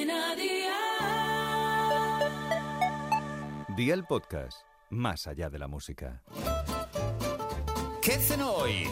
Cadena 0.00 0.34
Dial. 0.34 0.70
Día 3.76 3.92
el 3.94 4.04
podcast, 4.04 4.62
más 4.88 5.26
allá 5.26 5.50
de 5.50 5.58
la 5.58 5.68
música. 5.68 6.22
¿Qué 8.00 8.12
cenó 8.12 8.50
hoy? 8.52 8.88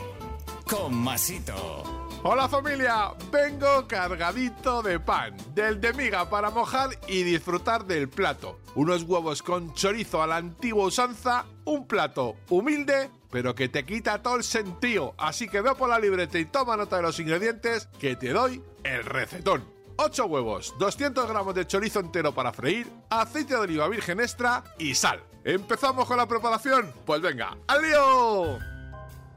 Con 0.68 0.94
Masito. 0.94 1.82
Hola 2.24 2.46
familia, 2.48 3.12
vengo 3.32 3.86
cargadito 3.86 4.82
de 4.82 5.00
pan, 5.00 5.34
del 5.54 5.80
de 5.80 5.94
miga 5.94 6.28
para 6.28 6.50
mojar 6.50 6.90
y 7.06 7.22
disfrutar 7.22 7.86
del 7.86 8.10
plato. 8.10 8.60
Unos 8.74 9.04
huevos 9.04 9.42
con 9.42 9.72
chorizo 9.72 10.22
a 10.22 10.26
la 10.26 10.36
antigua 10.36 10.84
usanza, 10.86 11.46
un 11.64 11.86
plato 11.86 12.36
humilde, 12.50 13.08
pero 13.30 13.54
que 13.54 13.70
te 13.70 13.86
quita 13.86 14.20
todo 14.20 14.36
el 14.36 14.44
sentido. 14.44 15.14
Así 15.16 15.48
que 15.48 15.62
ve 15.62 15.74
por 15.74 15.88
la 15.88 15.98
libreta 15.98 16.38
y 16.38 16.44
toma 16.44 16.76
nota 16.76 16.96
de 16.96 17.02
los 17.02 17.18
ingredientes 17.18 17.88
que 17.98 18.14
te 18.16 18.30
doy 18.30 18.62
el 18.84 19.04
recetón. 19.04 19.77
8 20.00 20.26
huevos, 20.26 20.74
200 20.78 21.28
gramos 21.28 21.56
de 21.56 21.66
chorizo 21.66 21.98
entero 21.98 22.32
para 22.32 22.52
freír, 22.52 22.88
aceite 23.10 23.54
de 23.54 23.60
oliva 23.60 23.88
virgen 23.88 24.20
extra 24.20 24.62
y 24.78 24.94
sal. 24.94 25.20
¿Empezamos 25.42 26.06
con 26.06 26.16
la 26.16 26.28
preparación? 26.28 26.94
Pues 27.04 27.20
venga, 27.20 27.58
¡al 27.66 27.82
lío! 27.82 28.58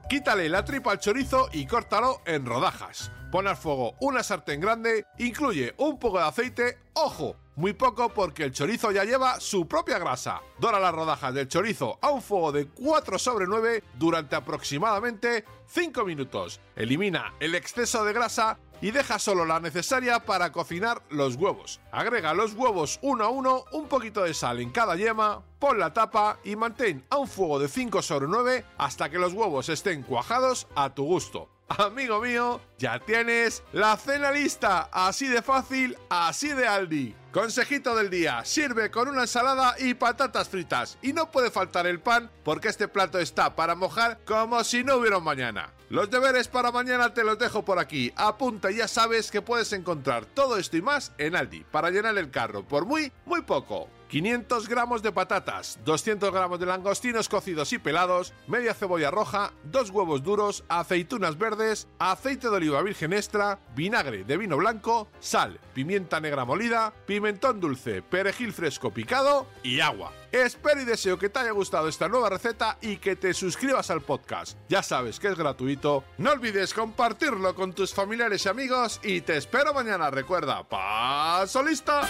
Quítale 0.07 0.47
la 0.49 0.63
tripa 0.63 0.91
al 0.91 0.99
chorizo 0.99 1.49
y 1.51 1.65
córtalo 1.65 2.21
en 2.25 2.45
rodajas. 2.45 3.11
Pon 3.31 3.47
al 3.47 3.55
fuego 3.55 3.95
una 4.01 4.23
sartén 4.23 4.59
grande, 4.59 5.05
incluye 5.17 5.73
un 5.77 5.97
poco 5.97 6.17
de 6.17 6.25
aceite, 6.25 6.77
ojo, 6.93 7.37
muy 7.55 7.71
poco 7.71 8.09
porque 8.09 8.43
el 8.43 8.51
chorizo 8.51 8.91
ya 8.91 9.05
lleva 9.05 9.39
su 9.39 9.69
propia 9.69 9.99
grasa. 9.99 10.41
Dora 10.59 10.81
las 10.81 10.93
rodajas 10.93 11.33
del 11.33 11.47
chorizo 11.47 11.97
a 12.01 12.09
un 12.09 12.21
fuego 12.21 12.51
de 12.51 12.67
4 12.67 13.17
sobre 13.17 13.47
9 13.47 13.85
durante 13.93 14.35
aproximadamente 14.35 15.45
5 15.67 16.03
minutos. 16.03 16.59
Elimina 16.75 17.33
el 17.39 17.55
exceso 17.55 18.03
de 18.03 18.11
grasa 18.11 18.57
y 18.81 18.91
deja 18.91 19.17
solo 19.17 19.45
la 19.45 19.61
necesaria 19.61 20.25
para 20.25 20.51
cocinar 20.51 21.01
los 21.09 21.35
huevos. 21.35 21.79
Agrega 21.93 22.33
los 22.33 22.53
huevos 22.53 22.99
uno 23.01 23.23
a 23.23 23.29
uno, 23.29 23.63
un 23.71 23.87
poquito 23.87 24.23
de 24.23 24.33
sal 24.33 24.59
en 24.59 24.71
cada 24.71 24.97
yema, 24.97 25.41
pon 25.57 25.79
la 25.79 25.93
tapa 25.93 26.39
y 26.43 26.57
mantén 26.57 27.05
a 27.09 27.17
un 27.17 27.29
fuego 27.29 27.59
de 27.59 27.69
5 27.69 28.01
sobre 28.01 28.27
9 28.27 28.65
hasta 28.77 29.09
que 29.09 29.19
los 29.19 29.31
huevos 29.31 29.69
estén 29.69 30.03
cuajados 30.03 30.67
a 30.75 30.93
tu 30.93 31.05
gusto. 31.05 31.47
Amigo 31.77 32.19
mío, 32.19 32.59
ya 32.77 32.99
tienes 32.99 33.63
la 33.71 33.95
cena 33.95 34.31
lista, 34.31 34.89
así 34.91 35.27
de 35.27 35.41
fácil, 35.41 35.97
así 36.09 36.49
de 36.49 36.67
Aldi. 36.67 37.15
Consejito 37.31 37.95
del 37.95 38.09
día, 38.09 38.43
sirve 38.43 38.91
con 38.91 39.07
una 39.07 39.21
ensalada 39.21 39.75
y 39.79 39.93
patatas 39.93 40.49
fritas. 40.49 40.97
Y 41.01 41.13
no 41.13 41.31
puede 41.31 41.49
faltar 41.49 41.87
el 41.87 42.01
pan 42.01 42.29
porque 42.43 42.67
este 42.67 42.89
plato 42.89 43.19
está 43.19 43.55
para 43.55 43.75
mojar 43.75 44.19
como 44.25 44.61
si 44.65 44.83
no 44.83 44.97
hubiera 44.97 45.19
un 45.19 45.23
mañana. 45.23 45.71
Los 45.89 46.09
deberes 46.09 46.49
para 46.49 46.71
mañana 46.71 47.13
te 47.13 47.23
los 47.23 47.39
dejo 47.39 47.63
por 47.63 47.79
aquí. 47.79 48.11
Apunta 48.17 48.69
ya 48.69 48.89
sabes 48.89 49.31
que 49.31 49.41
puedes 49.41 49.71
encontrar 49.71 50.25
todo 50.25 50.57
esto 50.57 50.75
y 50.75 50.81
más 50.81 51.13
en 51.17 51.37
Aldi 51.37 51.63
para 51.71 51.89
llenar 51.89 52.17
el 52.17 52.31
carro 52.31 52.67
por 52.67 52.85
muy, 52.85 53.13
muy 53.25 53.43
poco. 53.43 53.87
500 54.11 54.67
gramos 54.67 55.01
de 55.01 55.13
patatas, 55.13 55.79
200 55.85 56.33
gramos 56.33 56.59
de 56.59 56.65
langostinos 56.65 57.29
cocidos 57.29 57.71
y 57.71 57.79
pelados, 57.79 58.33
media 58.45 58.73
cebolla 58.73 59.09
roja, 59.09 59.53
dos 59.63 59.89
huevos 59.89 60.21
duros, 60.21 60.65
aceitunas 60.67 61.37
verdes, 61.37 61.87
aceite 61.97 62.49
de 62.49 62.57
oliva 62.57 62.81
virgen 62.81 63.13
extra, 63.13 63.57
vinagre 63.73 64.25
de 64.25 64.35
vino 64.35 64.57
blanco, 64.57 65.07
sal, 65.21 65.61
pimienta 65.73 66.19
negra 66.19 66.43
molida, 66.43 66.93
pimentón 67.05 67.61
dulce, 67.61 68.01
perejil 68.01 68.51
fresco 68.51 68.91
picado 68.91 69.47
y 69.63 69.79
agua. 69.79 70.11
Espero 70.33 70.81
y 70.81 70.85
deseo 70.85 71.17
que 71.17 71.29
te 71.29 71.39
haya 71.39 71.51
gustado 71.51 71.87
esta 71.87 72.09
nueva 72.09 72.31
receta 72.31 72.77
y 72.81 72.97
que 72.97 73.15
te 73.15 73.33
suscribas 73.33 73.91
al 73.91 74.01
podcast. 74.01 74.57
Ya 74.67 74.83
sabes 74.83 75.21
que 75.21 75.29
es 75.29 75.37
gratuito. 75.37 76.03
No 76.17 76.31
olvides 76.31 76.73
compartirlo 76.73 77.55
con 77.55 77.71
tus 77.71 77.93
familiares 77.93 78.45
y 78.45 78.49
amigos 78.49 78.99
y 79.03 79.21
te 79.21 79.37
espero 79.37 79.73
mañana. 79.73 80.09
Recuerda, 80.09 80.67
paso 80.67 81.63
lista. 81.63 82.09